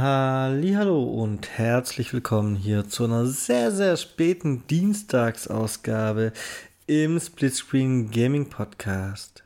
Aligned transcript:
Hallo 0.00 1.02
und 1.02 1.58
herzlich 1.58 2.12
willkommen 2.12 2.54
hier 2.54 2.88
zu 2.88 3.02
einer 3.02 3.26
sehr, 3.26 3.72
sehr 3.72 3.96
späten 3.96 4.64
Dienstagsausgabe 4.68 6.32
im 6.86 7.18
Splitscreen 7.18 8.12
Gaming 8.12 8.48
Podcast. 8.48 9.42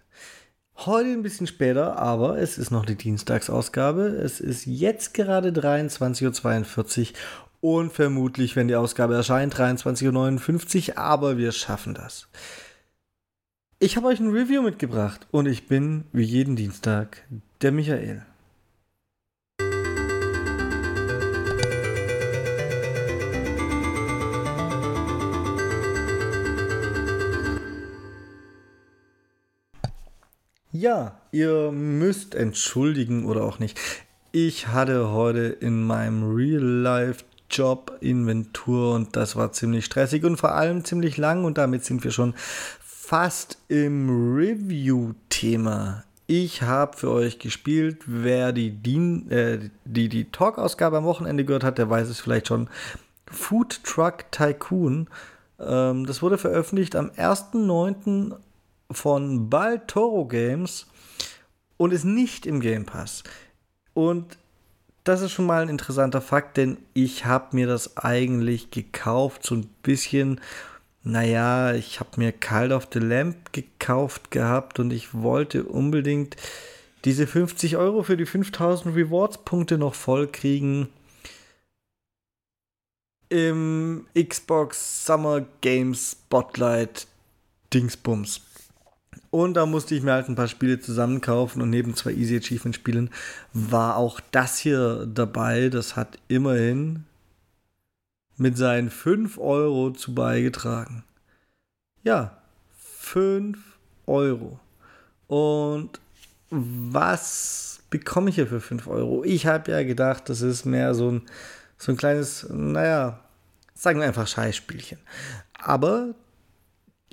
Heute 0.77 1.09
ein 1.09 1.23
bisschen 1.23 1.46
später, 1.46 1.96
aber 1.96 2.37
es 2.37 2.59
ist 2.59 2.71
noch 2.71 2.85
die 2.85 2.96
Dienstagsausgabe. 2.96 4.03
Es 4.09 4.41
ist 4.41 4.67
jetzt 4.67 5.15
gerade 5.15 5.53
23.42 5.53 7.12
Uhr 7.62 7.80
und 7.80 7.90
vermutlich, 7.90 8.54
wenn 8.54 8.69
die 8.69 8.76
Ausgabe 8.76 9.14
erscheint, 9.14 9.54
23.59 9.54 10.90
Uhr, 10.90 10.98
aber 10.98 11.38
wir 11.38 11.53
schaffen 11.53 11.94
das. 11.94 12.28
Ich 13.78 13.96
habe 13.96 14.08
euch 14.08 14.21
ein 14.21 14.28
Review 14.28 14.60
mitgebracht 14.60 15.26
und 15.30 15.46
ich 15.46 15.66
bin, 15.66 16.05
wie 16.12 16.24
jeden 16.24 16.56
Dienstag, 16.56 17.23
der 17.62 17.73
Michael. 17.73 18.27
Ja, 30.75 31.21
ihr 31.33 31.71
müsst 31.71 32.35
entschuldigen 32.35 33.27
oder 33.27 33.45
auch 33.45 33.59
nicht. 33.59 33.79
Ich 34.33 34.69
hatte 34.69 35.11
heute 35.11 35.41
in 35.41 35.83
meinem 35.83 36.35
Real-Life-Job 36.35 37.99
Inventur 38.01 38.95
und 38.95 39.15
das 39.15 39.37
war 39.37 39.53
ziemlich 39.53 39.85
stressig 39.85 40.25
und 40.25 40.39
vor 40.39 40.55
allem 40.55 40.83
ziemlich 40.83 41.19
lang 41.19 41.45
und 41.45 41.59
damit 41.59 41.85
sind 41.85 42.05
wir 42.05 42.11
schon 42.11 42.33
fast 42.80 43.59
im 43.69 44.09
Review-Thema. 44.35 46.05
Ich 46.27 46.63
habe 46.63 46.97
für 46.97 47.11
euch 47.11 47.39
gespielt. 47.39 48.05
Wer 48.07 48.55
die, 48.55 48.71
Dien, 48.71 49.30
äh, 49.30 49.69
die, 49.85 50.09
die 50.09 50.30
Talk-Ausgabe 50.30 50.97
am 50.97 51.05
Wochenende 51.05 51.45
gehört 51.45 51.65
hat, 51.65 51.77
der 51.77 51.91
weiß 51.91 52.09
es 52.09 52.21
vielleicht 52.21 52.49
schon. 52.49 52.71
Food 53.30 53.85
Truck 53.85 54.24
Tycoon. 54.30 55.09
Ähm, 55.61 56.07
das 56.07 56.23
wurde 56.23 56.39
veröffentlicht 56.39 56.96
am 56.96 57.11
1.9 57.11 58.37
von 58.95 59.51
Baltoro 59.51 60.26
Games 60.26 60.87
und 61.76 61.93
ist 61.93 62.04
nicht 62.04 62.46
im 62.46 62.60
Game 62.60 62.85
Pass. 62.85 63.23
Und 63.95 64.38
das 65.04 65.20
ist 65.20 65.32
schon 65.32 65.46
mal 65.46 65.62
ein 65.62 65.68
interessanter 65.68 66.20
Fakt, 66.20 66.56
denn 66.56 66.78
ich 66.94 67.24
habe 67.24 67.56
mir 67.56 67.66
das 67.66 67.96
eigentlich 67.96 68.70
gekauft, 68.70 69.44
so 69.44 69.56
ein 69.56 69.68
bisschen, 69.82 70.40
naja, 71.02 71.74
ich 71.74 71.98
habe 71.98 72.10
mir 72.16 72.32
Call 72.32 72.72
of 72.72 72.88
the 72.92 73.00
Lamp 73.00 73.52
gekauft 73.52 74.30
gehabt 74.30 74.78
und 74.78 74.92
ich 74.92 75.12
wollte 75.14 75.64
unbedingt 75.64 76.36
diese 77.04 77.27
50 77.27 77.77
Euro 77.77 78.04
für 78.04 78.16
die 78.16 78.27
5000 78.27 78.94
Rewards-Punkte 78.94 79.77
noch 79.77 79.94
voll 79.94 80.28
kriegen 80.28 80.88
im 83.28 84.06
Xbox 84.14 85.06
Summer 85.06 85.44
Games 85.62 86.12
Spotlight 86.12 87.06
Dingsbums. 87.72 88.42
Und 89.33 89.55
da 89.55 89.64
musste 89.64 89.94
ich 89.94 90.02
mir 90.02 90.12
halt 90.12 90.28
ein 90.28 90.34
paar 90.34 90.47
Spiele 90.47 90.78
zusammenkaufen 90.78 91.62
und 91.62 91.70
neben 91.70 91.97
zwei 91.97 92.12
Easy 92.12 92.36
Achievement 92.36 92.77
Spielen 92.77 93.08
war 93.55 93.97
auch 93.97 94.20
das 94.30 94.58
hier 94.58 95.06
dabei. 95.06 95.70
Das 95.70 95.97
hat 95.97 96.19
immerhin 96.28 97.05
mit 98.36 98.58
seinen 98.58 98.91
5 98.91 99.39
Euro 99.39 99.91
zu 99.91 100.14
beigetragen. 100.14 101.02
Ja, 102.02 102.42
5 102.77 103.58
Euro. 104.05 104.61
Und 105.28 105.98
was 106.50 107.80
bekomme 107.89 108.28
ich 108.28 108.34
hier 108.34 108.46
für 108.46 108.61
5 108.61 108.86
Euro? 108.86 109.24
Ich 109.24 109.46
habe 109.46 109.70
ja 109.70 109.83
gedacht, 109.83 110.28
das 110.28 110.42
ist 110.42 110.67
mehr 110.67 110.94
so 110.94 111.11
ein, 111.11 111.22
so 111.78 111.91
ein 111.92 111.96
kleines, 111.96 112.46
naja, 112.50 113.19
sagen 113.72 113.98
wir 113.98 114.06
einfach 114.06 114.27
Scheißspielchen. 114.27 114.98
Aber 115.55 116.14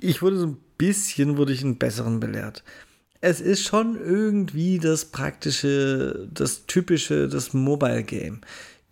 ich 0.02 0.22
wurde 0.22 0.38
so 0.38 0.46
ein 0.46 0.56
bisschen 0.78 1.36
wurde 1.36 1.52
ich 1.52 1.62
einen 1.62 1.78
besseren 1.78 2.20
belehrt. 2.20 2.64
Es 3.20 3.40
ist 3.40 3.64
schon 3.64 3.96
irgendwie 3.96 4.78
das 4.78 5.04
praktische, 5.06 6.26
das 6.32 6.64
typische, 6.66 7.28
das 7.28 7.52
Mobile 7.52 8.02
Game. 8.02 8.40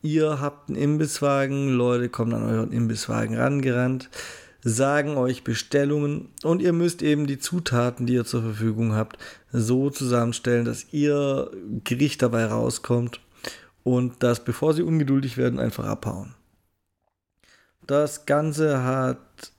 Ihr 0.03 0.41
habt 0.41 0.69
einen 0.69 0.77
Imbisswagen, 0.77 1.73
Leute 1.73 2.09
kommen 2.09 2.35
an 2.35 2.45
euren 2.45 2.73
Imbisswagen 2.73 3.37
rangerannt, 3.37 4.11
sagen 4.63 5.17
euch 5.17 5.45
Bestellungen 5.45 6.29
und 6.43 6.61
ihr 6.61 6.75
müsst 6.75 7.03
eben 7.03 7.27
die 7.27 7.39
Zutaten, 7.39 8.07
die 8.07 8.15
ihr 8.15 8.27
zur 8.27 8.43
Verfügung 8.43 8.93
habt, 8.95 9.19
so 9.51 9.89
zusammenstellen, 9.89 10.67
dass 10.67 10.93
ihr 10.93 11.51
Gericht 11.85 12.21
dabei 12.21 12.47
rauskommt 12.47 13.21
und 13.83 14.23
das, 14.23 14.45
bevor 14.45 14.75
sie 14.75 14.83
ungeduldig 14.83 15.39
werden, 15.39 15.59
einfach 15.59 15.87
abhauen. 15.87 16.35
Das 17.87 18.27
Ganze 18.27 18.85
hat 18.85 19.53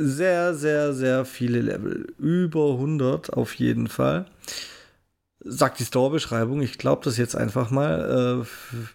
sehr, 0.00 0.54
sehr, 0.54 0.94
sehr 0.94 1.24
viele 1.24 1.60
Level. 1.60 2.12
Über 2.18 2.72
100 2.72 3.32
auf 3.32 3.54
jeden 3.54 3.88
Fall. 3.88 4.26
Sagt 5.40 5.78
die 5.78 5.84
Store-Beschreibung. 5.84 6.62
Ich 6.62 6.78
glaube 6.78 7.04
das 7.04 7.16
jetzt 7.16 7.36
einfach 7.36 7.70
mal. 7.70 8.44
Äh, 8.44 8.86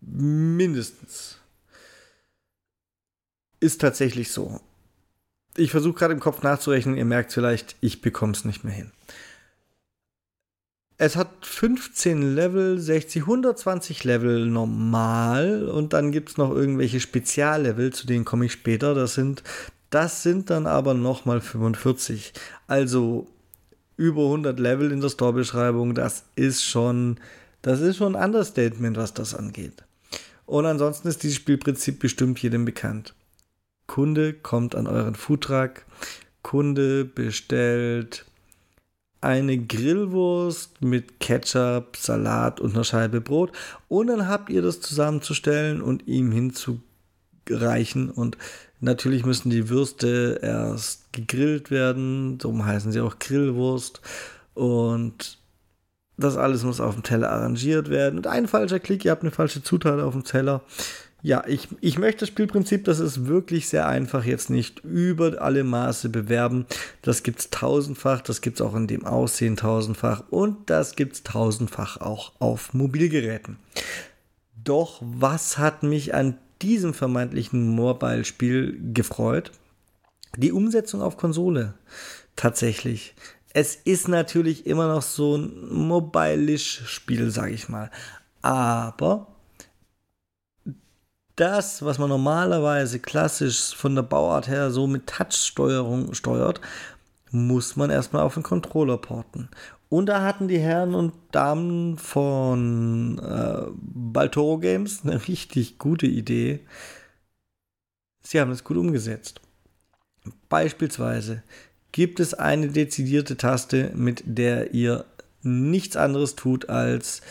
mindestens. 0.00 1.38
Ist 3.58 3.80
tatsächlich 3.80 4.30
so. 4.32 4.60
Ich 5.56 5.70
versuche 5.70 5.98
gerade 5.98 6.14
im 6.14 6.20
Kopf 6.20 6.42
nachzurechnen. 6.42 6.96
Ihr 6.96 7.04
merkt 7.04 7.32
vielleicht, 7.32 7.76
ich 7.80 8.00
bekomme 8.00 8.32
es 8.32 8.44
nicht 8.44 8.64
mehr 8.64 8.72
hin. 8.72 8.92
Es 11.02 11.16
hat 11.16 11.46
15 11.46 12.34
Level, 12.34 12.78
60, 12.78 13.22
120 13.22 14.04
Level 14.04 14.44
normal 14.44 15.66
und 15.66 15.94
dann 15.94 16.12
gibt 16.12 16.28
es 16.28 16.36
noch 16.36 16.50
irgendwelche 16.54 17.00
Speziallevel, 17.00 17.90
zu 17.90 18.06
denen 18.06 18.26
komme 18.26 18.44
ich 18.44 18.52
später. 18.52 18.94
Das 18.94 19.14
sind, 19.14 19.42
das 19.88 20.22
sind 20.22 20.50
dann 20.50 20.66
aber 20.66 20.92
nochmal 20.92 21.40
45. 21.40 22.34
Also 22.66 23.26
über 23.96 24.24
100 24.24 24.60
Level 24.60 24.92
in 24.92 25.00
der 25.00 25.08
Store-Beschreibung, 25.08 25.94
das 25.94 26.24
ist 26.36 26.62
schon, 26.64 27.18
das 27.62 27.80
ist 27.80 27.96
schon 27.96 28.14
ein 28.14 28.22
Understatement, 28.22 28.98
was 28.98 29.14
das 29.14 29.34
angeht. 29.34 29.82
Und 30.44 30.66
ansonsten 30.66 31.08
ist 31.08 31.22
dieses 31.22 31.36
Spielprinzip 31.36 31.98
bestimmt 31.98 32.42
jedem 32.42 32.66
bekannt. 32.66 33.14
Kunde 33.86 34.34
kommt 34.34 34.74
an 34.74 34.86
euren 34.86 35.14
Foodtruck, 35.14 35.86
Kunde 36.42 37.06
bestellt 37.06 38.26
eine 39.20 39.58
Grillwurst 39.58 40.80
mit 40.82 41.20
Ketchup, 41.20 41.96
Salat 41.96 42.60
und 42.60 42.74
einer 42.74 42.84
Scheibe 42.84 43.20
Brot. 43.20 43.52
Und 43.88 44.06
dann 44.06 44.28
habt 44.28 44.50
ihr 44.50 44.62
das 44.62 44.80
zusammenzustellen 44.80 45.82
und 45.82 46.06
ihm 46.06 46.32
hinzureichen. 46.32 48.10
Und 48.10 48.38
natürlich 48.80 49.26
müssen 49.26 49.50
die 49.50 49.68
Würste 49.68 50.40
erst 50.42 51.12
gegrillt 51.12 51.70
werden. 51.70 52.38
Darum 52.38 52.64
heißen 52.64 52.92
sie 52.92 53.00
auch 53.00 53.18
Grillwurst. 53.18 54.00
Und 54.54 55.38
das 56.16 56.36
alles 56.36 56.64
muss 56.64 56.80
auf 56.80 56.94
dem 56.94 57.02
Teller 57.02 57.30
arrangiert 57.30 57.90
werden. 57.90 58.18
Und 58.18 58.26
ein 58.26 58.48
falscher 58.48 58.80
Klick, 58.80 59.04
ihr 59.04 59.10
habt 59.10 59.22
eine 59.22 59.30
falsche 59.30 59.62
Zutat 59.62 60.00
auf 60.00 60.12
dem 60.12 60.24
Teller. 60.24 60.62
Ja, 61.22 61.44
ich, 61.46 61.68
ich 61.80 61.98
möchte 61.98 62.20
das 62.20 62.28
Spielprinzip, 62.30 62.84
das 62.84 62.98
ist 62.98 63.26
wirklich 63.26 63.68
sehr 63.68 63.86
einfach, 63.86 64.24
jetzt 64.24 64.48
nicht 64.48 64.80
über 64.84 65.40
alle 65.42 65.64
Maße 65.64 66.08
bewerben. 66.08 66.66
Das 67.02 67.22
gibt 67.22 67.40
es 67.40 67.50
tausendfach, 67.50 68.22
das 68.22 68.40
gibt 68.40 68.58
es 68.58 68.66
auch 68.66 68.74
in 68.74 68.86
dem 68.86 69.04
Aussehen 69.04 69.56
tausendfach 69.56 70.24
und 70.30 70.70
das 70.70 70.96
gibt 70.96 71.14
es 71.14 71.22
tausendfach 71.22 71.98
auch 71.98 72.32
auf 72.38 72.72
Mobilgeräten. 72.72 73.58
Doch 74.64 75.00
was 75.02 75.58
hat 75.58 75.82
mich 75.82 76.14
an 76.14 76.38
diesem 76.62 76.94
vermeintlichen 76.94 77.68
Mobile-Spiel 77.68 78.92
gefreut? 78.94 79.52
Die 80.36 80.52
Umsetzung 80.52 81.02
auf 81.02 81.16
Konsole. 81.16 81.74
Tatsächlich. 82.36 83.14
Es 83.52 83.74
ist 83.74 84.08
natürlich 84.08 84.66
immer 84.66 84.86
noch 84.86 85.02
so 85.02 85.36
ein 85.36 85.68
mobile-Spiel, 85.70 87.30
sage 87.30 87.52
ich 87.52 87.68
mal. 87.68 87.90
Aber 88.42 89.26
das, 91.36 91.82
was 91.84 91.98
man 91.98 92.08
normalerweise 92.08 92.98
klassisch 92.98 93.74
von 93.74 93.94
der 93.94 94.02
Bauart 94.02 94.48
her 94.48 94.70
so 94.70 94.86
mit 94.86 95.06
Touch-Steuerung 95.06 96.14
steuert, 96.14 96.60
muss 97.30 97.76
man 97.76 97.90
erstmal 97.90 98.22
auf 98.22 98.34
den 98.34 98.42
Controller 98.42 98.98
porten. 98.98 99.48
Und 99.88 100.06
da 100.06 100.22
hatten 100.22 100.48
die 100.48 100.58
Herren 100.58 100.94
und 100.94 101.12
Damen 101.32 101.98
von 101.98 103.18
äh, 103.18 103.66
Baltoro 103.74 104.58
Games 104.58 105.00
eine 105.04 105.26
richtig 105.28 105.78
gute 105.78 106.06
Idee. 106.06 106.60
Sie 108.22 108.40
haben 108.40 108.50
es 108.50 108.64
gut 108.64 108.76
umgesetzt. 108.76 109.40
Beispielsweise 110.48 111.42
gibt 111.92 112.20
es 112.20 112.34
eine 112.34 112.68
dezidierte 112.68 113.36
Taste, 113.36 113.90
mit 113.94 114.22
der 114.26 114.74
ihr 114.74 115.06
nichts 115.42 115.96
anderes 115.96 116.36
tut 116.36 116.68
als 116.68 117.22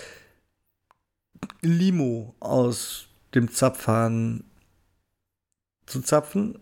Limo 1.62 2.36
aus 2.40 3.09
dem 3.36 3.52
Zapfhahn 3.52 4.44
zu 5.86 6.02
zapfen 6.02 6.58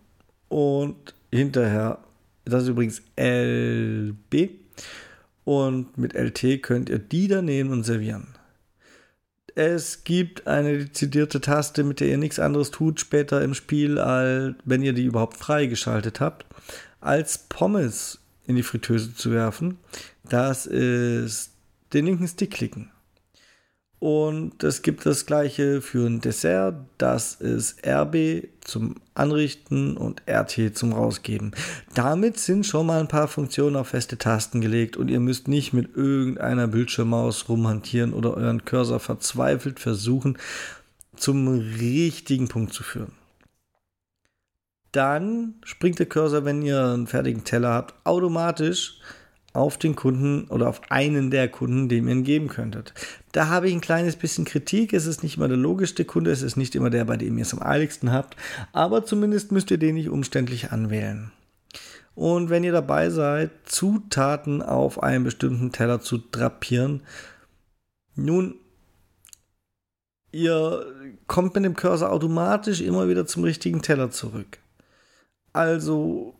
und 0.49 1.13
hinterher, 1.31 1.99
das 2.45 2.63
ist 2.63 2.69
übrigens 2.69 3.01
LB 3.19 4.51
und 5.43 5.97
mit 5.97 6.13
LT 6.13 6.61
könnt 6.61 6.89
ihr 6.89 6.99
die 6.99 7.27
da 7.27 7.41
nehmen 7.41 7.71
und 7.71 7.83
servieren. 7.83 8.27
Es 9.55 10.03
gibt 10.03 10.45
eine 10.45 10.77
dezidierte 10.77 11.41
Taste, 11.41 11.83
mit 11.83 11.99
der 11.99 12.09
ihr 12.09 12.17
nichts 12.17 12.37
anderes 12.37 12.69
tut 12.69 12.99
später 12.99 13.41
im 13.41 13.55
Spiel, 13.55 13.97
als 13.97 14.55
wenn 14.65 14.83
ihr 14.83 14.93
die 14.93 15.05
überhaupt 15.05 15.35
freigeschaltet 15.35 16.19
habt, 16.19 16.45
als 17.01 17.39
Pommes 17.39 18.19
in 18.45 18.55
die 18.55 18.63
Fritteuse 18.63 19.15
zu 19.15 19.31
werfen. 19.31 19.77
Das 20.29 20.67
ist 20.67 21.51
den 21.93 22.05
linken 22.05 22.27
Stick 22.27 22.51
klicken. 22.51 22.91
Und 23.99 24.63
es 24.63 24.83
gibt 24.83 25.05
das 25.07 25.25
gleiche 25.25 25.81
für 25.81 26.05
ein 26.05 26.21
Dessert. 26.21 26.75
Das 26.99 27.33
ist 27.35 27.85
RB 27.85 28.47
zum 28.61 28.95
Anrichten 29.15 29.97
und 29.97 30.21
RT 30.29 30.77
zum 30.77 30.93
Rausgeben. 30.93 31.51
Damit 31.95 32.37
sind 32.37 32.67
schon 32.67 32.85
mal 32.85 32.99
ein 32.99 33.07
paar 33.07 33.27
Funktionen 33.27 33.75
auf 33.75 33.87
feste 33.87 34.19
Tasten 34.19 34.61
gelegt 34.61 34.97
und 34.97 35.09
ihr 35.09 35.19
müsst 35.19 35.47
nicht 35.47 35.73
mit 35.73 35.95
irgendeiner 35.95 36.67
Bildschirmmaus 36.67 37.49
rumhantieren 37.49 38.13
oder 38.13 38.35
euren 38.35 38.65
Cursor 38.65 38.99
verzweifelt 38.99 39.79
versuchen, 39.79 40.37
zum 41.15 41.47
richtigen 41.47 42.47
Punkt 42.47 42.73
zu 42.73 42.83
führen. 42.83 43.13
Dann 44.91 45.55
springt 45.63 45.97
der 45.97 46.05
Cursor, 46.05 46.45
wenn 46.45 46.61
ihr 46.61 46.83
einen 46.83 47.07
fertigen 47.07 47.43
Teller 47.43 47.73
habt, 47.73 47.95
automatisch 48.05 48.99
auf 49.57 49.77
den 49.77 49.95
Kunden 49.95 50.45
oder 50.49 50.69
auf 50.69 50.81
einen 50.89 51.31
der 51.31 51.49
Kunden, 51.49 51.89
den 51.89 52.07
ihr 52.07 52.13
ihn 52.13 52.23
geben 52.23 52.47
könntet. 52.47 52.93
Da 53.31 53.47
habe 53.49 53.67
ich 53.67 53.73
ein 53.73 53.81
kleines 53.81 54.15
bisschen 54.15 54.45
Kritik. 54.45 54.93
Es 54.93 55.05
ist 55.05 55.23
nicht 55.23 55.37
immer 55.37 55.47
der 55.47 55.57
logischste 55.57 56.05
Kunde, 56.05 56.31
es 56.31 56.43
ist 56.43 56.55
nicht 56.55 56.75
immer 56.75 56.89
der, 56.89 57.05
bei 57.05 57.17
dem 57.17 57.37
ihr 57.37 57.41
es 57.41 57.53
am 57.53 57.61
eiligsten 57.61 58.11
habt, 58.11 58.37
aber 58.71 59.03
zumindest 59.03 59.51
müsst 59.51 59.71
ihr 59.71 59.77
den 59.77 59.95
nicht 59.95 60.09
umständlich 60.09 60.71
anwählen. 60.71 61.31
Und 62.15 62.49
wenn 62.49 62.63
ihr 62.63 62.71
dabei 62.71 63.09
seid, 63.09 63.51
Zutaten 63.65 64.61
auf 64.61 65.03
einen 65.03 65.23
bestimmten 65.23 65.71
Teller 65.71 66.01
zu 66.01 66.17
drapieren, 66.17 67.01
nun, 68.15 68.55
ihr 70.31 70.85
kommt 71.27 71.55
mit 71.55 71.65
dem 71.65 71.75
Cursor 71.75 72.11
automatisch 72.11 72.81
immer 72.81 73.07
wieder 73.07 73.27
zum 73.27 73.43
richtigen 73.43 73.81
Teller 73.81 74.09
zurück. 74.09 74.59
Also 75.53 76.36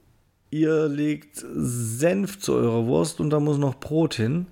ihr 0.50 0.88
legt 0.88 1.44
Senf 1.54 2.40
zu 2.40 2.54
eurer 2.54 2.86
Wurst 2.86 3.20
und 3.20 3.30
da 3.30 3.40
muss 3.40 3.58
noch 3.58 3.76
Brot 3.76 4.16
hin, 4.16 4.48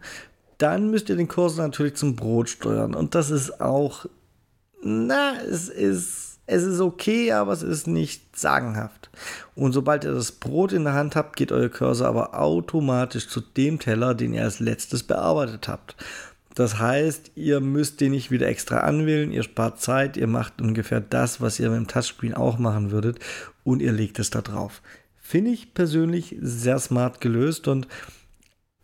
dann 0.58 0.90
müsst 0.90 1.10
ihr 1.10 1.16
den 1.16 1.28
Kurs 1.28 1.58
natürlich 1.58 1.96
zum 1.96 2.16
Brot 2.16 2.50
steuern. 2.50 2.94
Und 2.94 3.16
das 3.16 3.30
ist 3.30 3.62
auch, 3.62 4.06
na, 4.82 5.34
es 5.42 5.70
ist, 5.70 6.40
es 6.48 6.64
ist 6.64 6.80
okay, 6.80 7.32
aber 7.32 7.52
es 7.52 7.64
ist 7.64 7.88
nicht 7.88 8.38
sagenhaft. 8.38 9.10
Und 9.56 9.74
sobald 9.74 10.04
ihr 10.04 10.14
das 10.14 10.32
Brot 10.32 10.74
in 10.74 10.84
der 10.84 10.94
Hand 10.94 11.16
habt, 11.16 11.36
geht 11.36 11.52
euer 11.52 11.70
Cursor 11.70 12.08
aber 12.08 12.40
automatisch 12.40 13.28
zu 13.28 13.42
dem 13.42 13.80
Teller, 13.80 14.14
den 14.14 14.34
ihr 14.34 14.44
als 14.44 14.60
letztes 14.60 15.04
bearbeitet 15.04 15.68
habt. 15.68 15.96
Das 16.54 16.80
heißt, 16.80 17.32
ihr 17.36 17.60
müsst 17.60 18.00
den 18.00 18.12
nicht 18.12 18.32
wieder 18.32 18.48
extra 18.48 18.80
anwählen, 18.80 19.34
ihr 19.34 19.44
spart 19.44 19.82
Zeit, 19.82 20.16
ihr 20.16 20.28
macht 20.28 20.62
ungefähr 20.62 21.02
das, 21.02 21.42
was 21.42 21.60
ihr 21.60 21.70
mit 21.70 21.80
dem 21.80 21.88
Touchscreen 21.88 22.34
auch 22.34 22.58
machen 22.58 22.92
würdet 22.92 23.20
und 23.66 23.82
ihr 23.82 23.92
legt 23.92 24.20
es 24.20 24.30
da 24.30 24.42
drauf. 24.42 24.82
Finde 25.28 25.50
ich 25.50 25.74
persönlich 25.74 26.36
sehr 26.40 26.78
smart 26.78 27.20
gelöst 27.20 27.68
und 27.68 27.88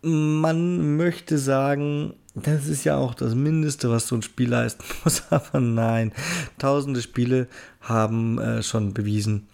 man 0.02 0.98
möchte 0.98 1.38
sagen, 1.38 2.16
das 2.34 2.66
ist 2.66 2.84
ja 2.84 2.98
auch 2.98 3.14
das 3.14 3.36
Mindeste, 3.36 3.92
was 3.92 4.08
so 4.08 4.16
ein 4.16 4.24
Spiel 4.24 4.50
leisten 4.50 4.84
muss, 5.04 5.22
aber 5.30 5.60
nein, 5.60 6.14
tausende 6.58 7.04
Spiele 7.04 7.48
haben 7.80 8.40
äh, 8.40 8.64
schon 8.64 8.96
bewiesen, 8.96 9.50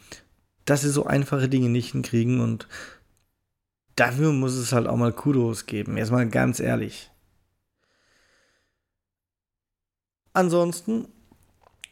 dass 0.64 0.84
sie 0.84 0.90
so 0.90 1.06
einfache 1.06 1.50
Dinge 1.50 1.68
nicht 1.68 1.92
hinkriegen 1.92 2.40
und 2.40 2.70
dafür 3.98 4.32
muss 4.32 4.54
es 4.54 4.72
halt 4.72 4.88
auch 4.88 4.96
mal 4.96 5.12
Kudos 5.12 5.66
geben, 5.66 5.98
erstmal 5.98 6.30
ganz 6.30 6.62
ehrlich. 6.62 7.12
Ansonsten 10.32 11.10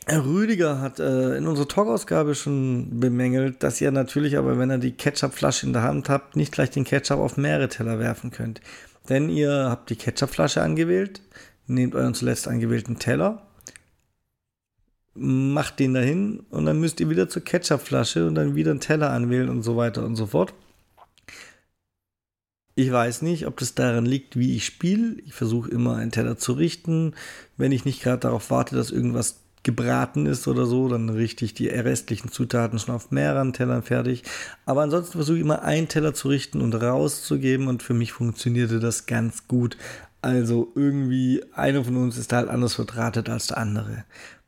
Rüdiger 0.08 0.82
hat 0.82 1.00
äh, 1.00 1.36
in 1.36 1.48
unserer 1.48 1.68
Talkausgabe 1.68 2.36
schon 2.36 3.00
bemängelt, 3.00 3.64
dass 3.64 3.82
ihr 3.82 3.92
natürlich 3.92 4.38
aber, 4.38 4.60
wenn 4.60 4.70
ihr 4.70 4.78
die 4.78 4.92
Ketchupflasche 4.92 5.66
in 5.66 5.74
der 5.74 5.82
Hand 5.82 6.10
habt, 6.10 6.36
nicht 6.36 6.52
gleich 6.52 6.70
den 6.70 6.84
Ketchup 6.84 7.20
auf 7.20 7.38
mehrere 7.38 7.70
Teller 7.70 7.98
werfen 7.98 8.30
könnt. 8.30 8.62
Denn 9.10 9.30
ihr 9.30 9.68
habt 9.70 9.90
die 9.90 9.96
Ketchupflasche 9.96 10.62
angewählt, 10.62 11.22
nehmt 11.66 11.96
euren 11.96 12.14
zuletzt 12.14 12.48
angewählten 12.48 13.00
Teller, 13.00 13.48
macht 15.16 15.80
den 15.80 15.96
dahin 15.96 16.42
und 16.52 16.66
dann 16.66 16.80
müsst 16.80 17.00
ihr 17.00 17.10
wieder 17.10 17.28
zur 17.28 17.44
Ketchupflasche 17.44 18.28
und 18.28 18.36
dann 18.36 18.56
wieder 18.56 18.72
einen 18.72 18.82
Teller 18.82 19.10
anwählen 19.10 19.50
und 19.50 19.64
so 19.64 19.76
weiter 19.76 20.06
und 20.06 20.16
so 20.16 20.28
fort. 20.28 20.54
Ich 22.76 22.92
weiß 22.92 23.22
nicht, 23.22 23.48
ob 23.48 23.58
das 23.58 23.74
daran 23.74 24.06
liegt, 24.06 24.38
wie 24.38 24.56
ich 24.56 24.66
spiele. 24.66 25.16
Ich 25.26 25.34
versuche 25.34 25.72
immer 25.72 25.96
einen 25.96 26.12
Teller 26.12 26.38
zu 26.38 26.52
richten. 26.52 27.16
Wenn 27.56 27.72
ich 27.72 27.86
nicht 27.86 28.04
gerade 28.04 28.20
darauf 28.20 28.52
warte, 28.52 28.76
dass 28.76 28.92
irgendwas 28.92 29.45
gebraten 29.66 30.28
ist 30.28 30.48
oder 30.48 30.66
so, 30.66 30.88
dann 30.88 31.10
richte 31.10 31.44
ich 31.44 31.54
die 31.54 31.68
restlichen 31.68 32.32
Zutaten 32.32 32.80
schon 32.80 32.96
auf 32.96 33.12
mehreren 33.12 33.52
Tellern 33.52 33.84
fertig. 33.84 34.24
Aber 34.66 34.84
ansonsten 34.84 35.14
versuche 35.14 35.36
ich 35.36 35.42
immer 35.42 35.64
einen 35.64 35.90
Teller 35.90 36.14
zu 36.14 36.30
richten 36.30 36.62
und 36.62 36.74
rauszugeben 36.74 37.68
und 37.68 37.84
für 37.84 37.96
mich 37.96 38.14
funktionierte 38.14 38.80
das 38.80 39.08
ganz 39.08 39.48
gut. 39.50 39.76
Also 40.22 40.72
irgendwie 40.76 41.44
einer 41.54 41.84
von 41.84 41.98
uns 41.98 42.18
ist 42.18 42.32
halt 42.32 42.48
anders 42.48 42.76
verdrahtet 42.76 43.28
als 43.28 43.48
der 43.48 43.58
andere. 43.58 44.06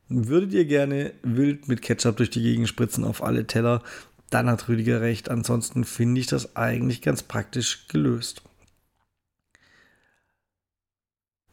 Würdet 0.08 0.54
ihr 0.54 0.66
gerne 0.66 1.12
wild 1.24 1.68
mit 1.68 1.82
Ketchup 1.82 2.16
durch 2.18 2.30
die 2.30 2.42
Gegend 2.42 2.70
spritzen 2.70 3.04
auf 3.04 3.22
alle 3.22 3.46
Teller, 3.46 3.82
dann 4.30 4.50
hat 4.50 4.70
Rüdiger 4.70 5.02
recht. 5.02 5.30
Ansonsten 5.30 5.84
finde 5.84 6.22
ich 6.22 6.28
das 6.28 6.56
eigentlich 6.56 7.02
ganz 7.02 7.24
praktisch 7.24 7.88
gelöst. 7.88 8.44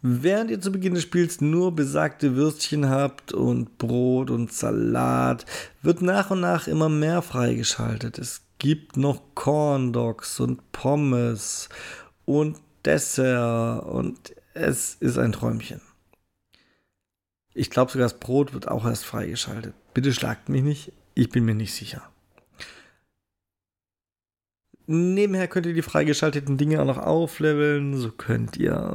Während 0.06 0.50
ihr 0.50 0.60
zu 0.60 0.70
Beginn 0.70 0.92
des 0.92 1.02
Spiels 1.02 1.40
nur 1.40 1.74
besagte 1.74 2.36
Würstchen 2.36 2.90
habt 2.90 3.32
und 3.32 3.78
Brot 3.78 4.30
und 4.30 4.52
Salat, 4.52 5.46
wird 5.80 6.02
nach 6.02 6.30
und 6.30 6.40
nach 6.40 6.68
immer 6.68 6.90
mehr 6.90 7.22
freigeschaltet. 7.22 8.18
Es 8.18 8.42
gibt 8.58 8.98
noch 8.98 9.22
Corn 9.34 9.94
Dogs 9.94 10.40
und 10.40 10.72
Pommes 10.72 11.70
und 12.26 12.58
Dessert 12.84 13.82
und 13.86 14.34
es 14.52 14.94
ist 15.00 15.16
ein 15.16 15.32
Träumchen. 15.32 15.80
Ich 17.54 17.70
glaube 17.70 17.90
sogar 17.90 18.04
das 18.04 18.20
Brot 18.20 18.52
wird 18.52 18.68
auch 18.68 18.84
erst 18.84 19.06
freigeschaltet. 19.06 19.72
Bitte 19.94 20.12
schlagt 20.12 20.50
mich 20.50 20.62
nicht, 20.62 20.92
ich 21.14 21.30
bin 21.30 21.46
mir 21.46 21.54
nicht 21.54 21.72
sicher. 21.72 22.02
Nebenher 24.86 25.48
könnt 25.48 25.64
ihr 25.64 25.72
die 25.72 25.80
freigeschalteten 25.80 26.58
Dinge 26.58 26.82
auch 26.82 26.86
noch 26.86 26.98
aufleveln. 26.98 27.96
So 27.96 28.10
könnt 28.10 28.58
ihr 28.58 28.94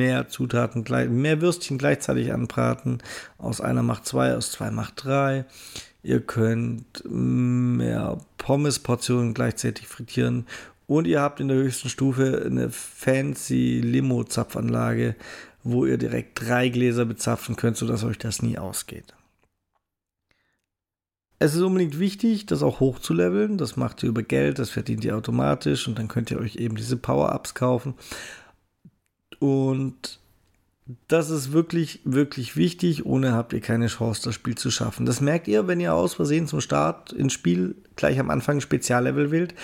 mehr 0.00 0.28
Zutaten, 0.28 0.82
mehr 1.20 1.42
Würstchen 1.42 1.76
gleichzeitig 1.76 2.32
anbraten. 2.32 3.02
Aus 3.36 3.60
einer 3.60 3.82
macht 3.82 4.06
zwei, 4.06 4.34
aus 4.34 4.50
zwei 4.50 4.70
macht 4.70 5.04
drei. 5.04 5.44
Ihr 6.02 6.20
könnt 6.20 7.04
mehr 7.04 8.16
Pommesportionen 8.38 9.34
gleichzeitig 9.34 9.88
frittieren. 9.88 10.46
Und 10.86 11.06
ihr 11.06 11.20
habt 11.20 11.38
in 11.38 11.48
der 11.48 11.58
höchsten 11.58 11.90
Stufe 11.90 12.42
eine 12.46 12.70
fancy 12.70 13.82
Limo-Zapfanlage, 13.84 15.16
wo 15.62 15.84
ihr 15.84 15.98
direkt 15.98 16.40
drei 16.40 16.70
Gläser 16.70 17.04
bezapfen 17.04 17.56
könnt, 17.56 17.76
sodass 17.76 18.02
euch 18.02 18.16
das 18.16 18.40
nie 18.40 18.56
ausgeht. 18.56 19.14
Es 21.38 21.54
ist 21.54 21.60
unbedingt 21.60 21.98
wichtig, 21.98 22.46
das 22.46 22.62
auch 22.62 22.80
hochzuleveln. 22.80 23.58
Das 23.58 23.76
macht 23.76 24.02
ihr 24.02 24.08
über 24.08 24.22
Geld, 24.22 24.58
das 24.58 24.70
verdient 24.70 25.04
ihr 25.04 25.16
automatisch 25.16 25.86
und 25.86 25.98
dann 25.98 26.08
könnt 26.08 26.30
ihr 26.30 26.38
euch 26.38 26.56
eben 26.56 26.76
diese 26.76 26.96
Power-Ups 26.96 27.54
kaufen. 27.54 27.94
Und 29.40 30.20
das 31.08 31.30
ist 31.30 31.52
wirklich, 31.52 32.00
wirklich 32.04 32.56
wichtig. 32.56 33.06
Ohne 33.06 33.32
habt 33.32 33.52
ihr 33.52 33.60
keine 33.60 33.88
Chance, 33.88 34.22
das 34.24 34.34
Spiel 34.34 34.56
zu 34.56 34.70
schaffen. 34.70 35.06
Das 35.06 35.20
merkt 35.20 35.48
ihr, 35.48 35.66
wenn 35.66 35.80
ihr 35.80 35.94
aus 35.94 36.14
Versehen 36.14 36.46
zum 36.46 36.60
Start 36.60 37.12
ins 37.12 37.32
Spiel 37.32 37.74
gleich 37.96 38.20
am 38.20 38.30
Anfang 38.30 38.60
Speziallevel 38.60 39.32
wählt. 39.32 39.54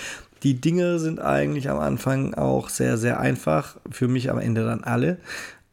Die 0.42 0.61
Dinge 0.61 0.99
sind 0.99 1.21
eigentlich 1.21 1.71
am 1.71 1.78
Anfang 1.78 2.35
auch 2.35 2.68
sehr, 2.68 2.97
sehr 2.97 3.21
einfach. 3.21 3.76
Für 3.90 4.09
mich 4.09 4.30
am 4.30 4.38
Ende 4.38 4.64
dann 4.64 4.83
alle. 4.83 5.18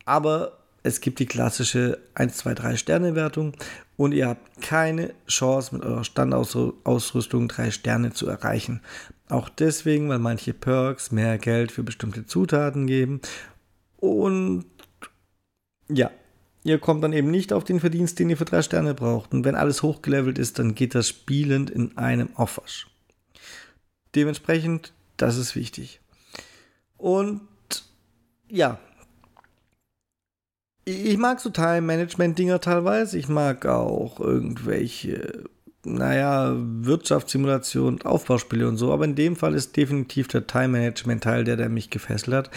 Aber 0.05 0.59
es 0.83 0.99
gibt 0.99 1.19
die 1.19 1.25
klassische 1.25 1.97
1, 2.15 2.37
2, 2.37 2.53
3 2.55 2.75
Sterne 2.75 3.15
Wertung 3.15 3.53
und 3.95 4.11
ihr 4.11 4.27
habt 4.27 4.61
keine 4.61 5.13
Chance 5.27 5.75
mit 5.75 5.85
eurer 5.85 6.03
Standausrüstung 6.03 7.47
3 7.47 7.71
Sterne 7.71 8.11
zu 8.11 8.27
erreichen. 8.27 8.81
Auch 9.29 9.47
deswegen, 9.47 10.09
weil 10.09 10.19
manche 10.19 10.53
Perks 10.53 11.11
mehr 11.11 11.37
Geld 11.37 11.71
für 11.71 11.83
bestimmte 11.83 12.25
Zutaten 12.25 12.85
geben 12.85 13.21
und 14.03 14.65
ja, 15.87 16.11
ihr 16.65 16.77
kommt 16.77 17.05
dann 17.05 17.13
eben 17.13 17.31
nicht 17.31 17.53
auf 17.53 17.63
den 17.63 17.79
Verdienst, 17.79 18.19
den 18.19 18.29
ihr 18.29 18.35
für 18.35 18.43
3 18.43 18.61
Sterne 18.61 18.93
braucht. 18.93 19.31
Und 19.31 19.45
wenn 19.45 19.55
alles 19.55 19.81
hochgelevelt 19.81 20.37
ist, 20.37 20.59
dann 20.59 20.75
geht 20.75 20.93
das 20.93 21.07
spielend 21.07 21.69
in 21.69 21.97
einem 21.97 22.35
Aufwasch. 22.35 22.87
Dementsprechend, 24.13 24.91
das 25.15 25.37
ist 25.37 25.55
wichtig. 25.55 26.01
Und 26.97 27.47
ja, 28.49 28.77
ich 30.83 31.17
mag 31.17 31.39
so 31.39 31.49
Time-Management-Dinger 31.49 32.59
teilweise. 32.59 33.17
Ich 33.17 33.29
mag 33.29 33.65
auch 33.65 34.19
irgendwelche, 34.19 35.45
naja, 35.85 36.53
Wirtschaftssimulationen, 36.57 38.01
Aufbauspiele 38.01 38.67
und 38.67 38.75
so. 38.75 38.91
Aber 38.91 39.05
in 39.05 39.15
dem 39.15 39.37
Fall 39.37 39.53
ist 39.55 39.77
definitiv 39.77 40.27
der 40.27 40.45
Time-Management-Teil 40.45 41.45
der, 41.45 41.55
der 41.55 41.69
mich 41.69 41.89
gefesselt 41.89 42.35
hat. 42.35 42.51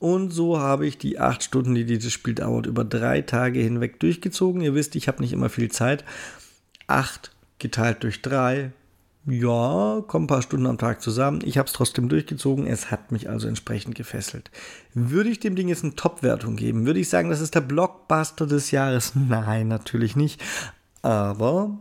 Und 0.00 0.30
so 0.30 0.58
habe 0.58 0.86
ich 0.86 0.96
die 0.96 1.18
acht 1.18 1.44
Stunden, 1.44 1.74
die 1.74 1.84
dieses 1.84 2.12
Spiel 2.12 2.34
dauert, 2.34 2.66
über 2.66 2.84
drei 2.84 3.20
Tage 3.20 3.60
hinweg 3.60 4.00
durchgezogen. 4.00 4.62
Ihr 4.62 4.74
wisst, 4.74 4.96
ich 4.96 5.08
habe 5.08 5.20
nicht 5.20 5.32
immer 5.32 5.50
viel 5.50 5.70
Zeit. 5.70 6.04
Acht 6.86 7.30
geteilt 7.58 8.02
durch 8.02 8.22
drei. 8.22 8.72
Ja, 9.26 10.02
kommen 10.06 10.24
ein 10.24 10.26
paar 10.28 10.40
Stunden 10.40 10.66
am 10.66 10.78
Tag 10.78 11.02
zusammen. 11.02 11.40
Ich 11.44 11.58
habe 11.58 11.66
es 11.66 11.74
trotzdem 11.74 12.08
durchgezogen. 12.08 12.66
Es 12.66 12.90
hat 12.90 13.12
mich 13.12 13.28
also 13.28 13.46
entsprechend 13.46 13.94
gefesselt. 13.94 14.50
Würde 14.94 15.28
ich 15.28 15.38
dem 15.38 15.54
Ding 15.54 15.68
jetzt 15.68 15.84
eine 15.84 15.94
Top-Wertung 15.94 16.56
geben? 16.56 16.86
Würde 16.86 17.00
ich 17.00 17.10
sagen, 17.10 17.28
das 17.28 17.42
ist 17.42 17.54
der 17.54 17.60
Blockbuster 17.60 18.46
des 18.46 18.70
Jahres? 18.70 19.12
Nein, 19.28 19.68
natürlich 19.68 20.16
nicht. 20.16 20.42
Aber 21.02 21.78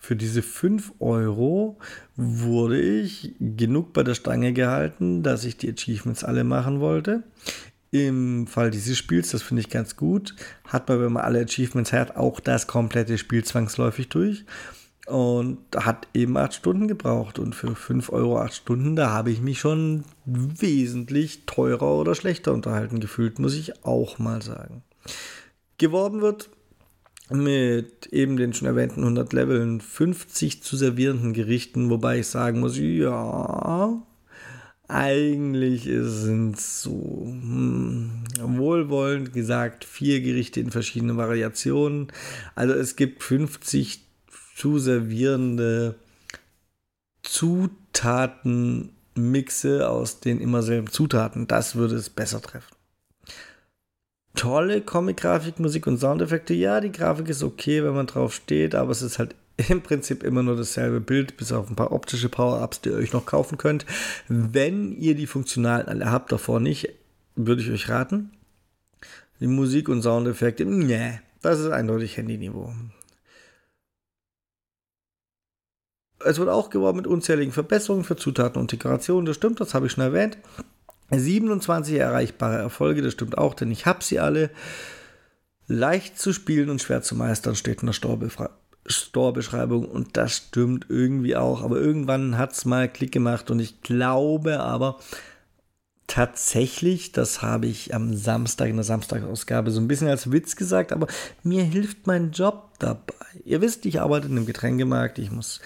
für 0.00 0.16
diese 0.16 0.42
5 0.42 0.94
Euro 0.98 1.78
wurde 2.16 2.80
ich 2.80 3.34
genug 3.38 3.92
bei 3.92 4.02
der 4.02 4.14
Stange 4.14 4.52
gehalten, 4.52 5.22
dass 5.22 5.44
ich 5.44 5.56
die 5.58 5.70
Achievements 5.70 6.24
alle 6.24 6.42
machen 6.42 6.80
wollte. 6.80 7.22
Im 7.92 8.46
Fall 8.46 8.70
dieses 8.70 8.96
Spiels, 8.96 9.30
das 9.30 9.42
finde 9.42 9.60
ich 9.60 9.68
ganz 9.68 9.96
gut, 9.96 10.34
hat 10.64 10.88
man, 10.88 11.00
wenn 11.00 11.12
man 11.12 11.24
alle 11.24 11.40
Achievements 11.40 11.92
hat, 11.92 12.16
auch 12.16 12.40
das 12.40 12.66
komplette 12.66 13.18
Spiel 13.18 13.44
zwangsläufig 13.44 14.08
durch. 14.08 14.44
Und 15.06 15.58
hat 15.74 16.06
eben 16.14 16.36
8 16.36 16.54
Stunden 16.54 16.86
gebraucht. 16.86 17.40
Und 17.40 17.54
für 17.54 17.74
5 17.74 18.10
Euro 18.10 18.38
8 18.38 18.54
Stunden, 18.54 18.94
da 18.94 19.10
habe 19.10 19.32
ich 19.32 19.40
mich 19.40 19.58
schon 19.58 20.04
wesentlich 20.24 21.46
teurer 21.46 21.96
oder 21.98 22.14
schlechter 22.14 22.52
unterhalten 22.52 23.00
gefühlt, 23.00 23.40
muss 23.40 23.54
ich 23.54 23.84
auch 23.84 24.18
mal 24.20 24.40
sagen. 24.40 24.82
Geworben 25.78 26.20
wird 26.20 26.50
mit 27.30 28.08
eben 28.08 28.36
den 28.36 28.52
schon 28.52 28.68
erwähnten 28.68 29.00
100 29.00 29.32
Leveln 29.32 29.80
50 29.80 30.62
zu 30.62 30.76
servierenden 30.76 31.32
Gerichten, 31.32 31.88
wobei 31.90 32.18
ich 32.18 32.26
sagen 32.26 32.60
muss, 32.60 32.76
ja, 32.76 34.02
eigentlich 34.88 35.84
sind 35.84 36.56
es 36.56 36.82
so 36.82 37.22
hm, 37.26 38.24
wohlwollend 38.40 39.32
gesagt 39.32 39.84
vier 39.84 40.20
Gerichte 40.20 40.58
in 40.60 40.72
verschiedenen 40.72 41.16
Variationen. 41.16 42.08
Also 42.56 42.74
es 42.74 42.96
gibt 42.96 43.22
50 43.22 44.04
zu 44.56 44.78
servierende 44.78 45.94
Zutatenmixe 47.22 49.88
aus 49.88 50.20
den 50.20 50.40
immer 50.40 50.62
selben 50.62 50.88
Zutaten. 50.88 51.46
Das 51.46 51.76
würde 51.76 51.94
es 51.94 52.10
besser 52.10 52.42
treffen 52.42 52.79
tolle 54.34 54.80
Comic-Grafik, 54.80 55.58
Musik 55.60 55.86
und 55.86 55.98
Soundeffekte. 55.98 56.54
Ja, 56.54 56.80
die 56.80 56.92
Grafik 56.92 57.28
ist 57.28 57.42
okay, 57.42 57.84
wenn 57.84 57.94
man 57.94 58.06
drauf 58.06 58.34
steht, 58.34 58.74
aber 58.74 58.90
es 58.90 59.02
ist 59.02 59.18
halt 59.18 59.34
im 59.68 59.82
Prinzip 59.82 60.22
immer 60.22 60.42
nur 60.42 60.56
dasselbe 60.56 61.00
Bild, 61.00 61.36
bis 61.36 61.52
auf 61.52 61.68
ein 61.68 61.76
paar 61.76 61.92
optische 61.92 62.28
Power-Ups, 62.28 62.80
die 62.80 62.90
ihr 62.90 62.96
euch 62.96 63.12
noch 63.12 63.26
kaufen 63.26 63.58
könnt. 63.58 63.86
Wenn 64.28 64.96
ihr 64.96 65.14
die 65.14 65.26
funktionalen 65.26 65.88
alle 65.88 66.10
habt, 66.10 66.32
davor 66.32 66.60
nicht, 66.60 66.88
würde 67.36 67.62
ich 67.62 67.70
euch 67.70 67.88
raten. 67.88 68.30
Die 69.40 69.46
Musik 69.46 69.88
und 69.88 70.02
Soundeffekte, 70.02 70.64
nee, 70.64 71.20
das 71.42 71.60
ist 71.60 71.70
eindeutig 71.70 72.16
Handy-Niveau. 72.16 72.74
Es 76.22 76.38
wird 76.38 76.50
auch 76.50 76.68
geworben 76.68 76.98
mit 76.98 77.06
unzähligen 77.06 77.52
Verbesserungen 77.52 78.04
für 78.04 78.16
Zutaten 78.16 78.60
und 78.60 78.70
Dekorationen, 78.70 79.24
das 79.24 79.36
stimmt, 79.36 79.58
das 79.58 79.72
habe 79.72 79.86
ich 79.86 79.92
schon 79.92 80.04
erwähnt. 80.04 80.36
27 81.18 81.96
erreichbare 81.96 82.58
Erfolge, 82.58 83.02
das 83.02 83.12
stimmt 83.12 83.38
auch, 83.38 83.54
denn 83.54 83.70
ich 83.70 83.86
habe 83.86 84.04
sie 84.04 84.20
alle. 84.20 84.50
Leicht 85.66 86.18
zu 86.18 86.32
spielen 86.32 86.68
und 86.68 86.82
schwer 86.82 87.00
zu 87.02 87.14
meistern 87.14 87.54
steht 87.54 87.82
in 87.82 87.86
der 87.86 87.92
Store-Beschreibung 87.92 89.84
und 89.84 90.16
das 90.16 90.36
stimmt 90.36 90.86
irgendwie 90.88 91.36
auch. 91.36 91.62
Aber 91.62 91.76
irgendwann 91.76 92.38
hat 92.38 92.52
es 92.52 92.64
mal 92.64 92.88
Klick 92.88 93.12
gemacht 93.12 93.52
und 93.52 93.60
ich 93.60 93.80
glaube 93.82 94.58
aber 94.58 94.98
tatsächlich, 96.08 97.12
das 97.12 97.40
habe 97.40 97.68
ich 97.68 97.94
am 97.94 98.14
Samstag 98.14 98.68
in 98.68 98.76
der 98.76 98.84
Samstagausgabe 98.84 99.70
so 99.70 99.80
ein 99.80 99.86
bisschen 99.86 100.08
als 100.08 100.32
Witz 100.32 100.56
gesagt, 100.56 100.92
aber 100.92 101.06
mir 101.44 101.62
hilft 101.62 102.08
mein 102.08 102.32
Job 102.32 102.70
dabei. 102.80 103.14
Ihr 103.44 103.60
wisst, 103.60 103.86
ich 103.86 104.00
arbeite 104.00 104.26
in 104.26 104.36
einem 104.36 104.46
Getränkemarkt, 104.46 105.20
ich 105.20 105.30
muss 105.30 105.60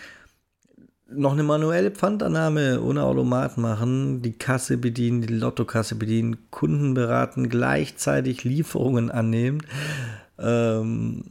noch 1.16 1.32
eine 1.32 1.42
manuelle 1.42 1.90
Pfandannahme 1.90 2.80
ohne 2.80 3.02
Automat 3.02 3.58
machen, 3.58 4.22
die 4.22 4.32
Kasse 4.32 4.76
bedienen, 4.76 5.22
die 5.22 5.34
Lottokasse 5.34 5.94
bedienen, 5.94 6.50
Kunden 6.50 6.94
beraten, 6.94 7.48
gleichzeitig 7.48 8.44
Lieferungen 8.44 9.10
annehmen 9.10 9.62
ähm, 10.38 11.24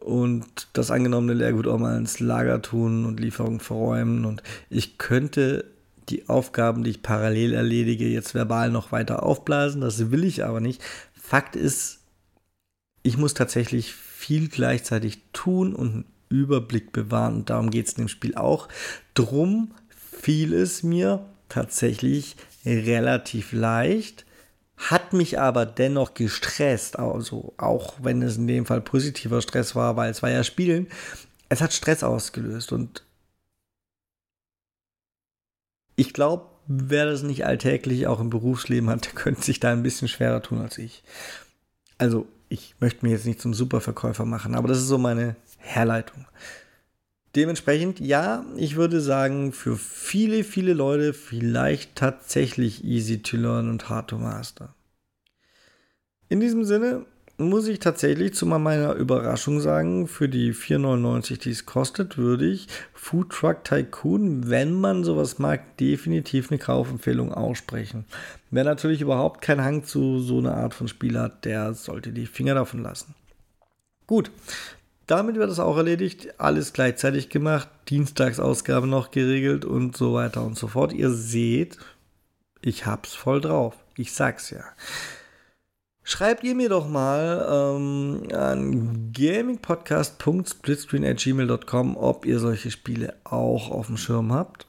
und 0.00 0.44
das 0.72 0.90
angenommene 0.90 1.34
Leergut 1.34 1.66
auch 1.66 1.78
mal 1.78 1.96
ins 1.96 2.20
Lager 2.20 2.62
tun 2.62 3.04
und 3.04 3.20
Lieferungen 3.20 3.60
verräumen. 3.60 4.24
Und 4.24 4.42
ich 4.70 4.98
könnte 4.98 5.64
die 6.08 6.28
Aufgaben, 6.28 6.84
die 6.84 6.90
ich 6.90 7.02
parallel 7.02 7.54
erledige, 7.54 8.06
jetzt 8.06 8.34
verbal 8.34 8.70
noch 8.70 8.92
weiter 8.92 9.22
aufblasen. 9.22 9.80
Das 9.80 10.10
will 10.10 10.24
ich 10.24 10.44
aber 10.44 10.60
nicht. 10.60 10.82
Fakt 11.12 11.56
ist, 11.56 12.00
ich 13.02 13.16
muss 13.16 13.34
tatsächlich 13.34 13.94
viel 13.94 14.48
gleichzeitig 14.48 15.22
tun 15.32 15.74
und 15.74 16.04
Überblick 16.34 16.92
bewahren. 16.92 17.36
Und 17.36 17.50
darum 17.50 17.70
geht 17.70 17.86
es 17.86 17.92
in 17.94 18.04
dem 18.04 18.08
Spiel 18.08 18.34
auch. 18.34 18.68
Drum 19.14 19.74
fiel 19.88 20.54
es 20.54 20.82
mir 20.82 21.24
tatsächlich 21.48 22.36
relativ 22.64 23.52
leicht, 23.52 24.24
hat 24.76 25.12
mich 25.12 25.38
aber 25.38 25.66
dennoch 25.66 26.14
gestresst. 26.14 26.98
Also 26.98 27.54
auch 27.56 27.94
wenn 28.02 28.22
es 28.22 28.36
in 28.36 28.46
dem 28.46 28.66
Fall 28.66 28.80
positiver 28.80 29.40
Stress 29.40 29.74
war, 29.74 29.96
weil 29.96 30.10
es 30.10 30.22
war 30.22 30.30
ja 30.30 30.44
Spielen. 30.44 30.88
Es 31.48 31.60
hat 31.60 31.72
Stress 31.72 32.02
ausgelöst 32.02 32.72
und 32.72 33.04
ich 35.96 36.12
glaube, 36.12 36.46
wer 36.66 37.06
das 37.06 37.22
nicht 37.22 37.46
alltäglich 37.46 38.06
auch 38.06 38.20
im 38.20 38.30
Berufsleben 38.30 38.90
hat, 38.90 39.04
der 39.06 39.12
könnte 39.12 39.42
sich 39.42 39.60
da 39.60 39.72
ein 39.72 39.82
bisschen 39.82 40.08
schwerer 40.08 40.42
tun 40.42 40.60
als 40.60 40.78
ich. 40.78 41.04
Also, 41.98 42.26
ich 42.48 42.74
möchte 42.80 43.04
mich 43.04 43.12
jetzt 43.12 43.26
nicht 43.26 43.40
zum 43.40 43.54
Superverkäufer 43.54 44.24
machen, 44.24 44.54
aber 44.54 44.68
das 44.68 44.78
ist 44.78 44.88
so 44.88 44.98
meine 44.98 45.36
Herleitung. 45.64 46.26
Dementsprechend, 47.34 47.98
ja, 47.98 48.44
ich 48.56 48.76
würde 48.76 49.00
sagen, 49.00 49.52
für 49.52 49.76
viele, 49.76 50.44
viele 50.44 50.72
Leute 50.72 51.12
vielleicht 51.12 51.96
tatsächlich 51.96 52.84
easy 52.84 53.22
to 53.22 53.36
learn 53.36 53.68
und 53.68 53.88
hard 53.88 54.10
to 54.10 54.18
master. 54.18 54.74
In 56.28 56.38
diesem 56.38 56.64
Sinne 56.64 57.06
muss 57.36 57.66
ich 57.66 57.80
tatsächlich 57.80 58.34
zu 58.34 58.46
meiner 58.46 58.94
Überraschung 58.94 59.60
sagen, 59.60 60.06
für 60.06 60.28
die 60.28 60.54
4,99, 60.54 61.40
die 61.40 61.50
es 61.50 61.66
kostet, 61.66 62.16
würde 62.16 62.46
ich 62.46 62.68
Food 62.92 63.30
Truck 63.30 63.64
Tycoon, 63.64 64.48
wenn 64.48 64.72
man 64.80 65.02
sowas 65.02 65.40
mag, 65.40 65.76
definitiv 65.78 66.50
eine 66.50 66.58
Kaufempfehlung 66.58 67.34
aussprechen. 67.34 68.04
Wer 68.52 68.62
natürlich 68.62 69.00
überhaupt 69.00 69.40
keinen 69.40 69.64
Hang 69.64 69.84
zu 69.84 70.20
so 70.20 70.38
einer 70.38 70.54
Art 70.56 70.74
von 70.74 70.86
Spiel 70.86 71.18
hat, 71.18 71.44
der 71.44 71.74
sollte 71.74 72.12
die 72.12 72.26
Finger 72.26 72.54
davon 72.54 72.82
lassen. 72.82 73.16
Gut, 74.06 74.30
damit 75.06 75.36
wird 75.36 75.50
es 75.50 75.58
auch 75.58 75.76
erledigt, 75.76 76.38
alles 76.38 76.72
gleichzeitig 76.72 77.28
gemacht, 77.28 77.68
Dienstagsausgabe 77.88 78.86
noch 78.86 79.10
geregelt 79.10 79.64
und 79.64 79.96
so 79.96 80.14
weiter 80.14 80.44
und 80.44 80.56
so 80.56 80.68
fort. 80.68 80.92
Ihr 80.92 81.10
seht, 81.10 81.78
ich 82.60 82.86
hab's 82.86 83.14
voll 83.14 83.40
drauf. 83.40 83.74
Ich 83.96 84.12
sag's 84.12 84.50
ja. 84.50 84.62
Schreibt 86.02 86.44
ihr 86.44 86.54
mir 86.54 86.68
doch 86.68 86.86
mal 86.86 87.48
ähm, 87.50 88.28
an 88.34 89.10
gamingpodcast.splitscreen.gmail.com, 89.12 91.96
ob 91.96 92.26
ihr 92.26 92.38
solche 92.38 92.70
Spiele 92.70 93.16
auch 93.24 93.70
auf 93.70 93.86
dem 93.86 93.96
Schirm 93.96 94.30
habt. 94.32 94.66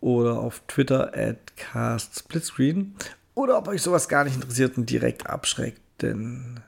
Oder 0.00 0.40
auf 0.40 0.62
Twitter 0.66 1.16
at 1.16 1.56
castsplitscreen. 1.56 2.96
Oder 3.34 3.58
ob 3.58 3.68
euch 3.68 3.82
sowas 3.82 4.08
gar 4.08 4.24
nicht 4.24 4.34
interessiert 4.34 4.76
und 4.76 4.90
direkt 4.90 5.28
abschreckt. 5.28 5.80
Denn 6.02 6.58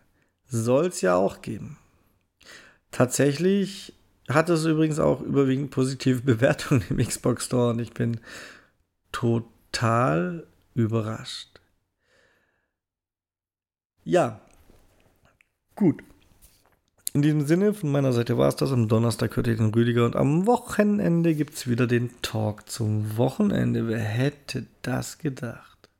soll's 0.46 1.00
ja 1.00 1.16
auch 1.16 1.42
geben. 1.42 1.76
Tatsächlich 2.97 3.93
hat 4.26 4.49
es 4.49 4.65
übrigens 4.65 4.99
auch 5.00 5.21
überwiegend 5.21 5.71
positive 5.71 6.23
Bewertungen 6.25 6.83
im 6.88 6.97
Xbox 6.97 7.45
Store 7.45 7.69
und 7.69 7.79
ich 7.79 7.93
bin 7.93 8.21
total 9.12 10.47
überrascht. 10.73 11.61
Ja, 14.03 14.41
gut. 15.75 16.03
In 17.12 17.21
diesem 17.21 17.47
Sinne, 17.47 17.75
von 17.75 17.93
meiner 17.93 18.15
Seite 18.15 18.38
war 18.38 18.49
es 18.49 18.57
das. 18.57 18.73
Am 18.73 18.88
Donnerstag 18.88 19.37
hört 19.37 19.47
ihr 19.47 19.57
den 19.57 19.75
Rüdiger 19.75 20.07
und 20.07 20.17
am 20.17 20.47
Wochenende 20.47 21.35
gibt 21.35 21.53
es 21.53 21.69
wieder 21.69 21.87
den 21.87 22.11
Talk 22.23 22.67
zum 22.71 23.19
Wochenende. 23.19 23.88
Wer 23.88 23.99
hätte 23.99 24.65
das 24.81 25.19
gedacht? 25.19 25.91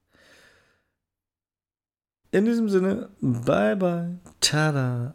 In 2.31 2.47
diesem 2.47 2.71
Sinne, 2.71 3.11
bye 3.21 3.77
bye, 3.77 4.19
tada 4.41 5.15